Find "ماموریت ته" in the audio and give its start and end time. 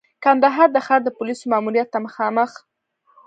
1.53-1.99